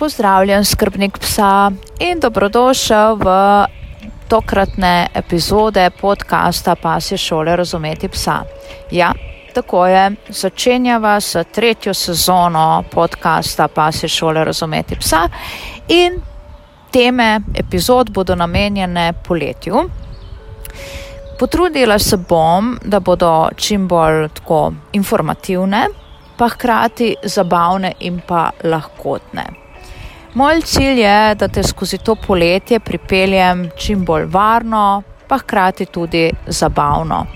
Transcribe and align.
Pozdravljen, 0.00 0.64
skrbnik 0.64 1.18
psa 1.18 1.70
in 2.00 2.20
dobrodošel 2.20 3.16
v 3.20 3.26
tokratne 4.32 5.08
epizode 5.14 5.90
podcasta 6.00 6.74
Pasje 6.74 7.18
šole 7.18 7.56
razumeti 7.56 8.08
psa. 8.08 8.38
Ja, 8.90 9.12
tako 9.54 9.86
je, 9.86 10.10
začenjava 10.28 11.20
s 11.20 11.36
tretjo 11.52 11.94
sezono 11.94 12.84
podcasta 12.90 13.68
Pasje 13.68 14.08
šole 14.08 14.44
razumeti 14.44 14.96
psa 14.96 15.28
in 15.88 16.16
teme 16.90 17.40
epizod 17.54 18.10
bodo 18.10 18.34
namenjene 18.34 19.12
poletju. 19.28 19.84
Potrudila 21.38 21.98
se 21.98 22.16
bom, 22.16 22.78
da 22.84 23.00
bodo 23.00 23.48
čim 23.56 23.88
bolj 23.88 24.28
tako 24.28 24.72
informativne, 24.92 25.88
pa 26.36 26.48
hkrati 26.48 27.16
zabavne 27.22 27.92
in 28.00 28.20
pa 28.26 28.50
lahkotne. 28.64 29.69
Moj 30.34 30.60
cilj 30.62 31.00
je, 31.00 31.34
da 31.34 31.48
te 31.48 31.62
skozi 31.62 31.98
to 31.98 32.14
poletje 32.14 32.80
pripeljem 32.80 33.70
čim 33.76 34.04
bolj 34.04 34.24
varno, 34.24 35.02
pa 35.28 35.38
hkrati 35.38 35.86
tudi 35.86 36.30
zabavno. 36.46 37.26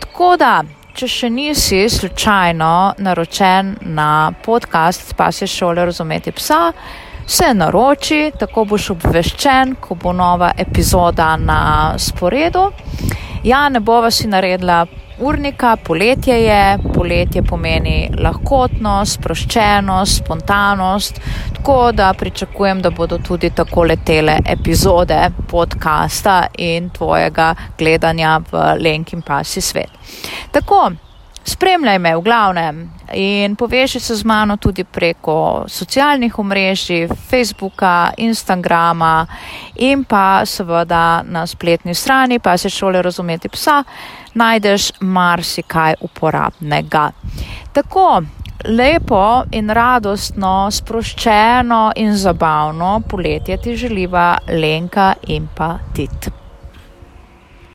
Tako 0.00 0.36
da, 0.36 0.62
če 0.94 1.08
še 1.08 1.30
nisi 1.30 1.88
slučajno 1.90 2.94
naročen 2.98 3.74
na 3.80 4.32
podcast 4.44 5.08
Spasje 5.10 5.46
šole 5.46 5.84
razumeti 5.84 6.32
psa, 6.32 6.72
se 7.26 7.50
naroči, 7.54 8.30
tako 8.38 8.64
boš 8.64 8.90
obveščen, 8.94 9.74
ko 9.80 9.94
bo 9.94 10.12
nova 10.12 10.52
epizoda 10.58 11.34
na 11.36 11.60
sporedu. 11.98 12.68
Ja, 13.42 13.68
ne 13.68 13.80
bova 13.80 14.10
si 14.10 14.28
naredila 14.28 14.84
urnika, 15.20 15.76
poletje 15.76 16.42
je, 16.44 16.78
poletje 16.94 17.42
pomeni 17.42 18.10
lahkotnost, 18.22 19.18
sproščenost, 19.18 20.24
spontanost, 20.24 21.20
tako 21.56 21.92
da 21.92 22.12
pričakujem, 22.18 22.82
da 22.82 22.90
bodo 22.90 23.18
tudi 23.18 23.50
tako 23.50 23.84
letele 23.84 24.38
epizode 24.46 25.20
podcasta 25.50 26.46
in 26.58 26.90
tvojega 26.90 27.54
gledanja 27.78 28.40
v 28.52 28.64
Lenkin 28.80 29.22
pasi 29.22 29.60
svet. 29.60 29.90
Tako, 30.50 30.90
spremljaj 31.60 31.98
me 31.98 32.16
v 32.16 32.20
glavnem 32.24 32.76
in 33.12 33.56
poveži 33.56 34.00
se 34.00 34.14
z 34.16 34.24
mano 34.24 34.56
tudi 34.56 34.84
preko 34.84 35.64
socialnih 35.68 36.38
omrežij, 36.38 37.08
Facebooka, 37.30 38.12
Instagrama 38.16 39.26
in 39.76 40.04
pa 40.04 40.40
seveda 40.46 41.22
na 41.22 41.44
spletni 41.46 41.94
strani 41.94 42.38
pa 42.38 42.56
se 42.56 42.70
šole 42.70 43.02
razumeti 43.02 43.48
psa, 43.48 43.84
najdeš 44.34 44.92
marsikaj 45.00 45.94
uporabnega. 46.00 47.10
Tako, 47.72 48.22
lepo 48.64 49.44
in 49.52 49.70
radostno, 49.70 50.70
sproščeno 50.70 51.92
in 51.96 52.16
zabavno 52.16 53.00
poletje 53.08 53.60
ti 53.60 53.76
želiva 53.76 54.38
Lenka 54.48 55.14
in 55.26 55.48
pa 55.56 55.74
Tit. 55.94 56.39